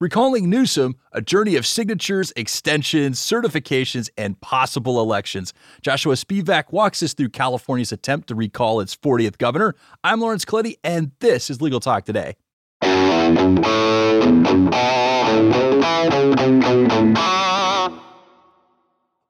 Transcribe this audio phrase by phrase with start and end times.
[0.00, 5.52] Recalling Newsom, a journey of signatures, extensions, certifications, and possible elections.
[5.82, 9.74] Joshua Spivak walks us through California's attempt to recall its 40th governor.
[10.04, 12.36] I'm Lawrence Colletti, and this is Legal Talk Today.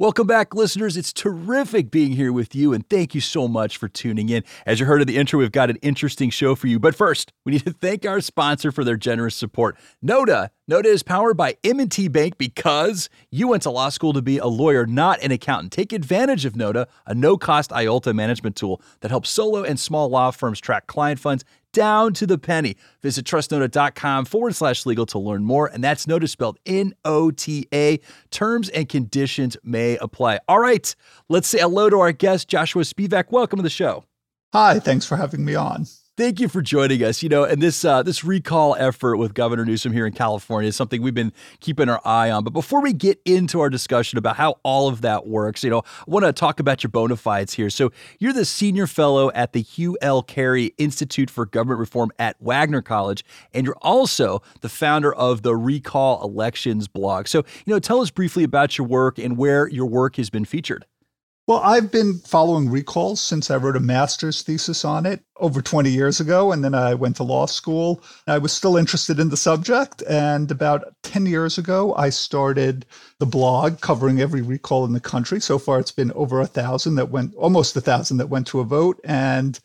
[0.00, 0.96] Welcome back, listeners.
[0.96, 4.44] It's terrific being here with you, and thank you so much for tuning in.
[4.64, 6.78] As you heard in the intro, we've got an interesting show for you.
[6.78, 9.76] But first, we need to thank our sponsor for their generous support.
[10.00, 10.52] Nota.
[10.68, 14.46] Nota is powered by M&T Bank because you went to law school to be a
[14.46, 15.72] lawyer, not an accountant.
[15.72, 20.30] Take advantage of Nota, a no-cost IOLTA management tool that helps solo and small law
[20.30, 22.76] firms track client funds down to the penny.
[23.02, 25.66] Visit trustnota.com forward slash legal to learn more.
[25.66, 27.98] And that's Nota spelled N O T A.
[28.30, 30.40] Terms and conditions may apply.
[30.48, 30.94] All right,
[31.28, 33.30] let's say hello to our guest, Joshua Spivak.
[33.30, 34.04] Welcome to the show.
[34.52, 35.86] Hi, thanks for having me on.
[36.18, 37.22] Thank you for joining us.
[37.22, 40.74] You know, and this uh, this recall effort with Governor Newsom here in California is
[40.74, 42.42] something we've been keeping our eye on.
[42.42, 45.78] But before we get into our discussion about how all of that works, you know,
[45.78, 47.70] I want to talk about your bona fides here.
[47.70, 50.24] So you're the senior fellow at the Hugh L.
[50.24, 55.54] Carey Institute for Government Reform at Wagner College, and you're also the founder of the
[55.54, 57.28] Recall Elections blog.
[57.28, 60.44] So, you know, tell us briefly about your work and where your work has been
[60.44, 60.84] featured.
[61.48, 65.88] Well, I've been following recalls since I wrote a master's thesis on it over 20
[65.88, 66.52] years ago.
[66.52, 68.02] And then I went to law school.
[68.26, 70.02] I was still interested in the subject.
[70.02, 72.84] And about 10 years ago, I started
[73.18, 75.40] the blog covering every recall in the country.
[75.40, 78.60] So far, it's been over a thousand that went, almost a thousand that went to
[78.60, 79.00] a vote.
[79.02, 79.58] And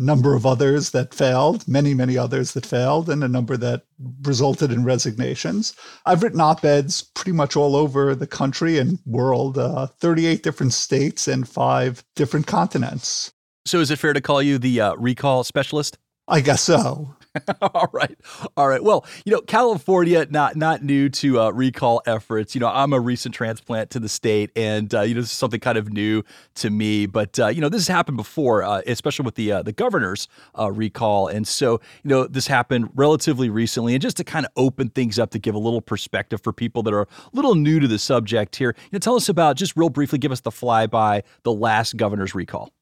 [0.00, 3.82] number of others that failed, many, many others that failed, and a number that
[4.22, 5.74] resulted in resignations.
[6.06, 10.72] I've written op eds pretty much all over the country and world, uh, 38 different
[10.72, 13.32] states and five different continents.
[13.66, 15.98] So, is it fair to call you the uh, recall specialist?
[16.26, 17.14] I guess so.
[17.62, 18.18] all right,
[18.56, 18.82] all right.
[18.82, 22.54] Well, you know, California not not new to uh, recall efforts.
[22.54, 25.36] You know, I'm a recent transplant to the state, and uh, you know, this is
[25.38, 26.24] something kind of new
[26.56, 27.06] to me.
[27.06, 30.26] But uh, you know, this has happened before, uh, especially with the uh, the governor's
[30.58, 33.94] uh, recall, and so you know, this happened relatively recently.
[33.94, 36.82] And just to kind of open things up to give a little perspective for people
[36.84, 39.76] that are a little new to the subject here, you know, tell us about just
[39.76, 42.72] real briefly, give us the flyby the last governor's recall.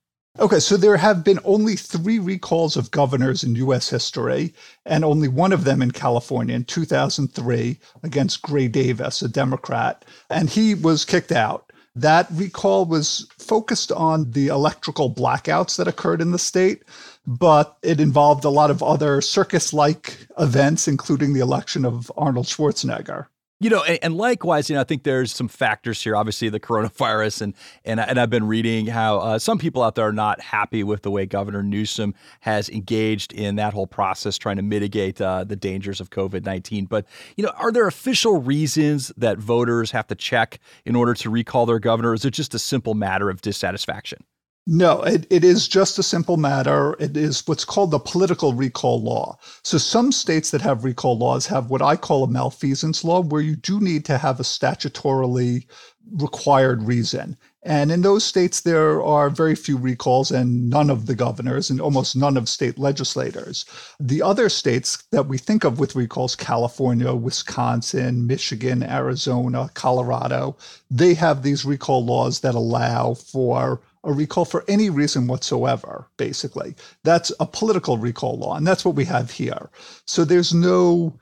[0.40, 4.54] Okay, so there have been only three recalls of governors in US history,
[4.86, 10.48] and only one of them in California in 2003 against Gray Davis, a Democrat, and
[10.48, 11.72] he was kicked out.
[11.96, 16.84] That recall was focused on the electrical blackouts that occurred in the state,
[17.26, 22.46] but it involved a lot of other circus like events, including the election of Arnold
[22.46, 23.26] Schwarzenegger.
[23.60, 26.14] You know, and, and, likewise, you know, I think there's some factors here.
[26.14, 27.54] Obviously, the coronavirus, and
[27.84, 31.02] and and I've been reading how uh, some people out there are not happy with
[31.02, 35.56] the way Governor Newsom has engaged in that whole process, trying to mitigate uh, the
[35.56, 36.84] dangers of COVID nineteen.
[36.84, 37.04] But
[37.36, 41.66] you know, are there official reasons that voters have to check in order to recall
[41.66, 42.10] their governor?
[42.10, 44.22] Or is it just a simple matter of dissatisfaction?
[44.70, 46.94] No, it, it is just a simple matter.
[47.00, 49.38] It is what's called the political recall law.
[49.62, 53.40] So some states that have recall laws have what I call a malfeasance law, where
[53.40, 55.64] you do need to have a statutorily
[56.12, 57.38] required reason.
[57.62, 61.80] And in those states, there are very few recalls and none of the governors and
[61.80, 63.64] almost none of state legislators.
[63.98, 70.58] The other states that we think of with recalls, California, Wisconsin, Michigan, Arizona, Colorado,
[70.90, 76.74] they have these recall laws that allow for a recall for any reason whatsoever, basically.
[77.04, 79.70] That's a political recall law, and that's what we have here.
[80.06, 81.18] So there's no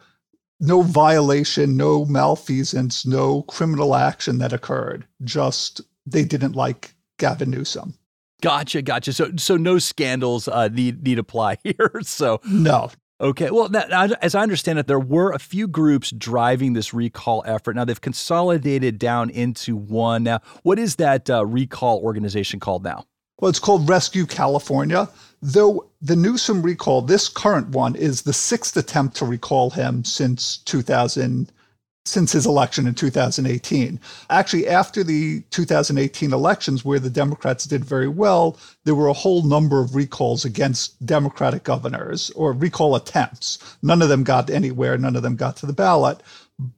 [0.59, 5.07] no violation, no malfeasance, no criminal action that occurred.
[5.23, 7.95] Just they didn't like Gavin Newsom.
[8.43, 9.13] Gotcha, gotcha.
[9.13, 12.01] So, so no scandals uh, need need apply here.
[12.03, 12.91] So no,
[13.21, 13.51] Okay.
[13.51, 13.71] Well,
[14.21, 17.77] as I understand it, there were a few groups driving this recall effort.
[17.77, 20.25] Now they've consolidated down into one.
[20.25, 23.05] Now, what is that uh, recall organization called now?
[23.41, 25.09] Well, it's called Rescue California.
[25.43, 30.59] Though the Newsom recall, this current one, is the sixth attempt to recall him since
[30.59, 31.53] 2000
[32.07, 33.99] since his election in 2018.
[34.31, 39.43] Actually, after the 2018 elections, where the Democrats did very well, there were a whole
[39.43, 43.59] number of recalls against Democratic governors or recall attempts.
[43.83, 46.23] None of them got anywhere, none of them got to the ballot,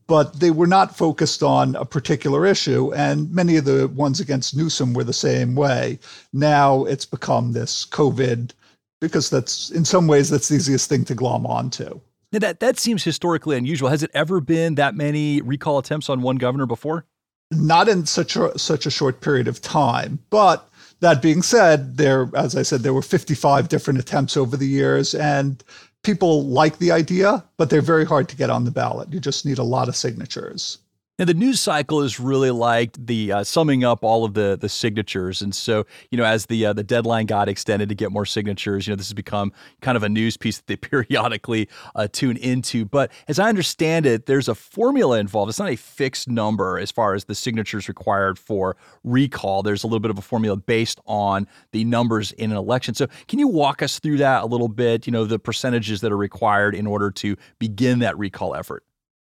[0.06, 2.92] but they were not focused on a particular issue.
[2.94, 5.98] And many of the ones against Newsom were the same way.
[6.32, 8.52] Now it's become this COVID,
[9.00, 12.00] because that's in some ways that's the easiest thing to glom onto.
[12.32, 13.88] Now that that seems historically unusual.
[13.88, 17.06] Has it ever been that many recall attempts on one governor before?
[17.50, 20.18] Not in such a such a short period of time.
[20.28, 20.68] But
[21.00, 25.14] that being said, there, as I said, there were 55 different attempts over the years,
[25.14, 25.62] and
[26.02, 29.12] people like the idea, but they're very hard to get on the ballot.
[29.12, 30.78] You just need a lot of signatures.
[31.20, 34.68] And the news cycle is really like the uh, summing up all of the the
[34.68, 38.24] signatures, and so you know as the uh, the deadline got extended to get more
[38.24, 42.06] signatures, you know this has become kind of a news piece that they periodically uh,
[42.06, 42.84] tune into.
[42.84, 45.48] But as I understand it, there's a formula involved.
[45.50, 49.64] It's not a fixed number as far as the signatures required for recall.
[49.64, 52.94] There's a little bit of a formula based on the numbers in an election.
[52.94, 55.04] So can you walk us through that a little bit?
[55.08, 58.84] You know the percentages that are required in order to begin that recall effort.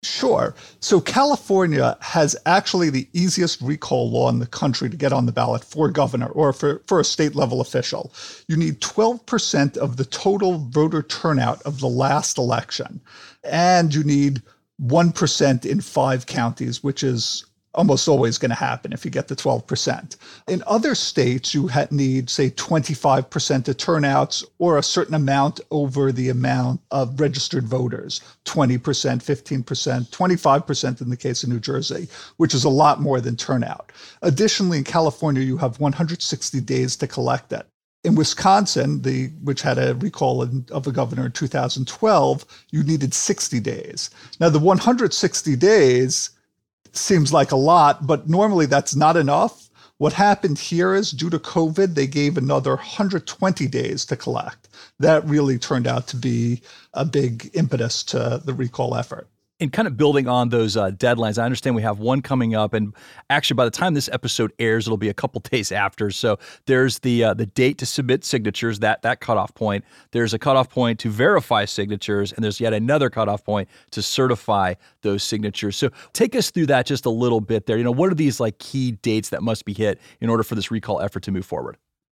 [0.04, 0.54] Sure.
[0.78, 5.32] So California has actually the easiest recall law in the country to get on the
[5.32, 8.12] ballot for governor or for, for a state level official.
[8.46, 13.00] You need 12% of the total voter turnout of the last election.
[13.42, 14.40] And you need
[14.80, 17.44] 1% in five counties, which is
[17.78, 20.16] almost always going to happen if you get the 12%.
[20.48, 26.28] In other states, you need, say, 25% of turnouts or a certain amount over the
[26.28, 32.08] amount of registered voters 20%, 15%, 25% in the case of New Jersey,
[32.38, 33.92] which is a lot more than turnout.
[34.22, 37.64] Additionally, in California, you have 160 days to collect it.
[38.02, 43.14] In Wisconsin, the which had a recall in, of a governor in 2012, you needed
[43.14, 44.10] 60 days.
[44.40, 46.30] Now, the 160 days
[46.96, 49.70] seems like a lot, but normally that's not enough.
[49.98, 54.68] What happened here is due to COVID, they gave another 120 days to collect.
[55.00, 56.62] That really turned out to be
[56.94, 59.28] a big impetus to the recall effort
[59.60, 62.74] and kind of building on those uh, deadlines, I understand we have one coming up,
[62.74, 62.94] and
[63.28, 66.10] actually, by the time this episode airs, it'll be a couple days after.
[66.10, 69.84] So there's the uh, the date to submit signatures, that that cutoff point.
[70.12, 74.74] There's a cutoff point to verify signatures, and there's yet another cutoff point to certify
[75.02, 75.76] those signatures.
[75.76, 77.78] So take us through that just a little bit there.
[77.78, 80.54] You know, what are these like key dates that must be hit in order for
[80.54, 81.76] this recall effort to move forward?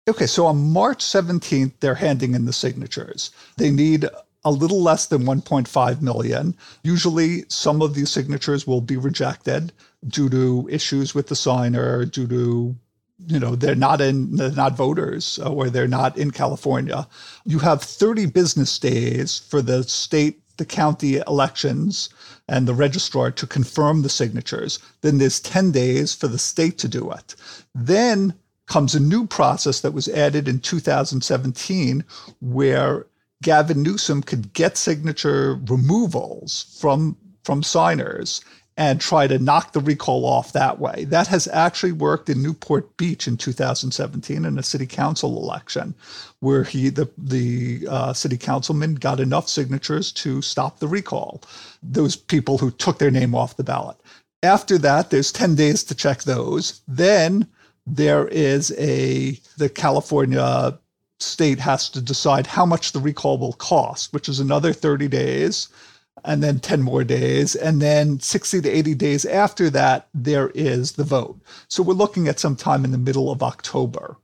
[0.10, 3.30] Okay, so on March 17th, they're handing in the signatures.
[3.58, 4.10] They need
[4.46, 6.56] a little less than 1.5 million.
[6.84, 9.74] Usually, some of these signatures will be rejected
[10.08, 12.76] due to issues with the signer, due to
[13.28, 17.08] you know they're not in they're not voters uh, or they're not in California.
[17.46, 22.10] You have 30 business days for the state, the county elections
[22.48, 24.80] and the registrar to confirm the signatures.
[25.02, 27.36] Then there's 10 days for the state to do it.
[27.76, 28.34] Then
[28.68, 32.06] comes a new process that was added in 2017
[32.40, 33.06] where
[33.42, 38.42] Gavin Newsom could get signature removals from from signers
[38.80, 41.04] and try to knock the recall off that way.
[41.10, 45.94] That has actually worked in Newport Beach in 2017 in a city council election,
[46.40, 51.42] where he the the uh, city councilman got enough signatures to stop the recall.
[51.84, 53.98] Those people who took their name off the ballot.
[54.44, 56.82] After that, there's 10 days to check those.
[56.88, 57.48] Then
[57.86, 60.80] there is a the California
[61.20, 65.68] state has to decide how much the recall will cost, which is another 30 days
[66.26, 67.56] and then 10 more days.
[67.56, 71.40] And then 60 to 80 days after that, there is the vote.
[71.68, 74.18] So we're looking at some time in the middle of October.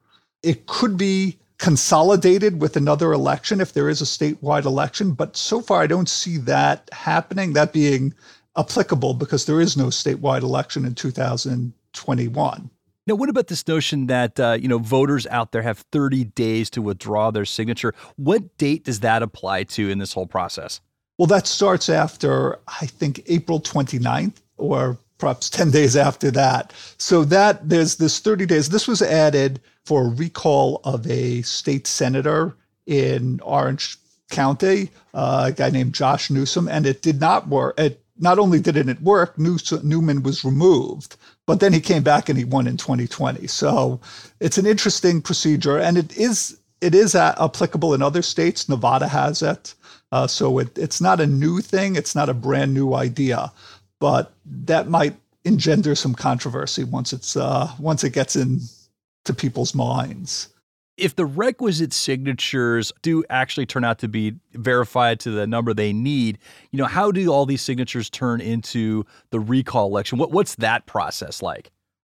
[0.44, 5.62] It could be consolidated with another election if there is a statewide election, but so
[5.62, 8.14] far I don't see that happening, that being
[8.58, 12.70] applicable because there is no statewide election in 2021.
[13.08, 16.70] Now, what about this notion that uh, you know voters out there have 30 days
[16.72, 17.94] to withdraw their signature?
[18.16, 20.82] What date does that apply to in this whole process?
[21.18, 26.74] Well, that starts after I think April 29th or perhaps 10 days after that.
[26.98, 28.70] So that there's this 30 days.
[28.70, 33.98] This was added for a recall of a state senator in Orange
[34.32, 37.80] County, uh, a guy named Josh Newman, and it did not work.
[37.80, 42.38] It not only didn't it work, Newman was removed, but then he came back and
[42.38, 43.48] he won in 2020.
[43.48, 44.00] So
[44.40, 48.70] it's an interesting procedure, and it is it is applicable in other states.
[48.70, 49.74] Nevada has it,
[50.12, 51.96] uh, so it, it's not a new thing.
[51.96, 53.52] It's not a brand new idea,
[54.00, 60.50] but that might engender some controversy once it's uh, once it gets into people's minds
[60.98, 65.92] if the requisite signatures do actually turn out to be verified to the number they
[65.92, 66.38] need,
[66.72, 70.18] you know, how do all these signatures turn into the recall election?
[70.18, 71.72] What, what's that process like?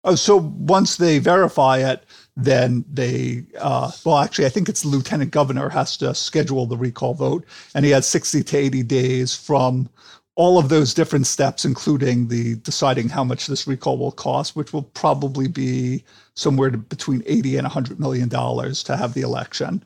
[0.06, 2.06] Oh, so once they verify it,
[2.38, 6.78] then they, uh, well, actually, I think it's the lieutenant governor has to schedule the
[6.78, 7.46] recall vote,
[7.76, 9.90] and he has 60 to 80 days from
[10.40, 14.72] all of those different steps, including the deciding how much this recall will cost, which
[14.72, 16.02] will probably be
[16.34, 19.84] somewhere between 80 and 100 million dollars to have the election.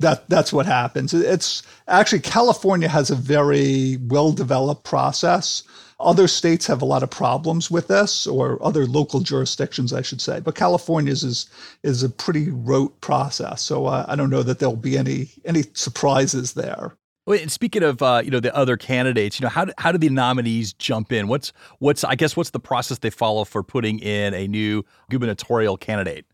[0.00, 1.14] That that's what happens.
[1.14, 5.62] It's actually California has a very well developed process.
[6.00, 10.20] Other states have a lot of problems with this, or other local jurisdictions, I should
[10.20, 10.40] say.
[10.40, 11.48] But California's is
[11.84, 15.62] is a pretty rote process, so uh, I don't know that there'll be any any
[15.74, 16.96] surprises there.
[17.24, 19.92] Wait, and speaking of uh, you know the other candidates, you know how do, how
[19.92, 21.28] do the nominees jump in?
[21.28, 25.76] What's what's I guess what's the process they follow for putting in a new gubernatorial
[25.76, 26.26] candidate?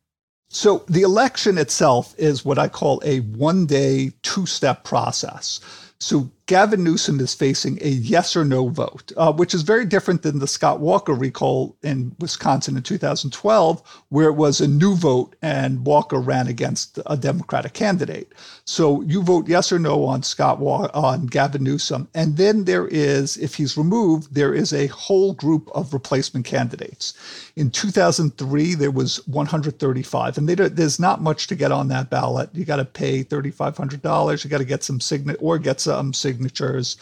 [0.49, 5.61] So the election itself is what I call a one day, two step process.
[6.01, 10.23] So Gavin Newsom is facing a yes or no vote, uh, which is very different
[10.23, 15.37] than the Scott Walker recall in Wisconsin in 2012, where it was a new vote
[15.43, 18.33] and Walker ran against a Democratic candidate.
[18.65, 22.89] So you vote yes or no on Scott Walker, on Gavin Newsom, and then there
[22.89, 27.13] is, if he's removed, there is a whole group of replacement candidates.
[27.57, 32.49] In 2003, there was 135, and there's not much to get on that ballot.
[32.55, 34.45] You got to pay $3,500.
[34.45, 36.97] You got to get some sign or get some signatures.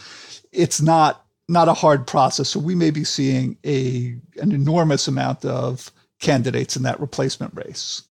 [0.53, 2.49] It's not not a hard process.
[2.49, 8.03] So we may be seeing a an enormous amount of candidates in that replacement race.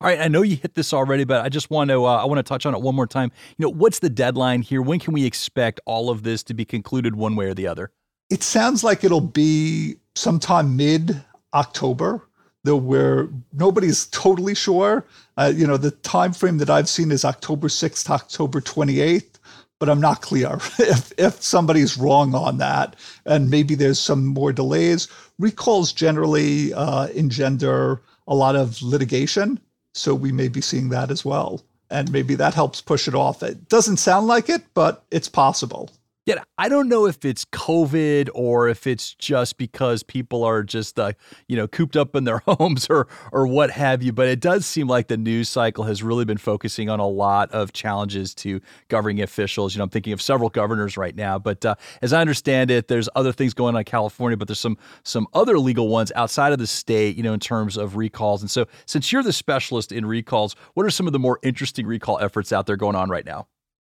[0.00, 2.26] All right, I know you hit this already, but I just want to uh, I
[2.26, 3.32] want to touch on it one more time.
[3.56, 4.82] You know, what's the deadline here?
[4.82, 7.90] When can we expect all of this to be concluded one way or the other?
[8.28, 11.22] It sounds like it'll be sometime mid
[11.54, 12.28] October,
[12.64, 15.06] though where nobody's totally sure.
[15.38, 19.35] Uh, you know, the time frame that I've seen is October 6th, October 28th,
[19.78, 22.96] but I'm not clear if, if somebody's wrong on that.
[23.24, 25.08] And maybe there's some more delays.
[25.38, 29.60] Recalls generally uh, engender a lot of litigation.
[29.94, 31.62] So we may be seeing that as well.
[31.90, 33.42] And maybe that helps push it off.
[33.42, 35.90] It doesn't sound like it, but it's possible.
[36.26, 40.98] Yeah, I don't know if it's COVID or if it's just because people are just,
[40.98, 41.12] uh,
[41.46, 44.12] you know, cooped up in their homes or or what have you.
[44.12, 47.52] But it does seem like the news cycle has really been focusing on a lot
[47.52, 49.72] of challenges to governing officials.
[49.72, 51.38] You know, I'm thinking of several governors right now.
[51.38, 54.58] But uh, as I understand it, there's other things going on in California, but there's
[54.58, 57.16] some some other legal ones outside of the state.
[57.16, 58.42] You know, in terms of recalls.
[58.42, 61.86] And so, since you're the specialist in recalls, what are some of the more interesting
[61.86, 63.46] recall efforts out there going on right now?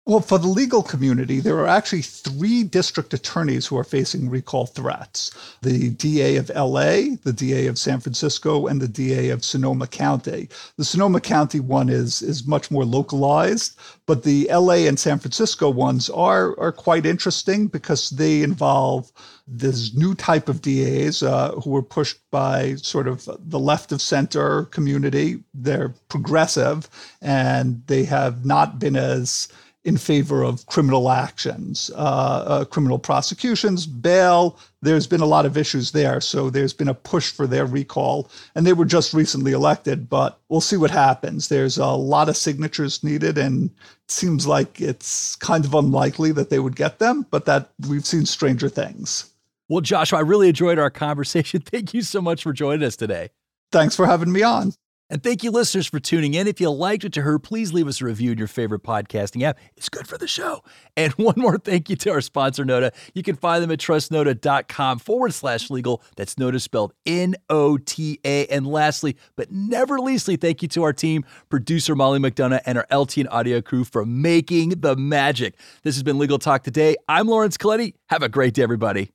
[0.09, 4.65] Well, for the legal community, there are actually three district attorneys who are facing recall
[4.65, 5.29] threats
[5.61, 10.49] the DA of LA, the DA of San Francisco, and the DA of Sonoma County.
[10.77, 15.69] The Sonoma County one is, is much more localized, but the LA and San Francisco
[15.69, 19.11] ones are, are quite interesting because they involve
[19.47, 24.01] this new type of DAs uh, who were pushed by sort of the left of
[24.01, 25.43] center community.
[25.53, 26.89] They're progressive
[27.21, 29.49] and they have not been as
[29.89, 34.59] in favor of criminal actions, uh, uh, criminal prosecutions, bail.
[34.83, 36.21] There's been a lot of issues there.
[36.21, 38.29] So there's been a push for their recall.
[38.53, 41.47] And they were just recently elected, but we'll see what happens.
[41.47, 46.51] There's a lot of signatures needed, and it seems like it's kind of unlikely that
[46.51, 49.31] they would get them, but that we've seen stranger things.
[49.69, 51.61] Well, Joshua, I really enjoyed our conversation.
[51.65, 53.31] Thank you so much for joining us today.
[53.71, 54.73] Thanks for having me on.
[55.09, 56.47] And thank you, listeners, for tuning in.
[56.47, 59.41] If you liked what you heard, please leave us a review in your favorite podcasting
[59.41, 59.57] app.
[59.75, 60.63] It's good for the show.
[60.95, 62.91] And one more thank you to our sponsor, Nota.
[63.15, 66.03] You can find them at trustnota.com forward slash legal.
[66.15, 68.45] That's Nota, spelled N O T A.
[68.47, 72.85] And lastly, but never leastly, thank you to our team, producer Molly McDonough, and our
[72.95, 75.55] LT and audio crew for making the magic.
[75.83, 76.95] This has been Legal Talk Today.
[77.07, 77.95] I'm Lawrence Colletti.
[78.09, 79.11] Have a great day, everybody.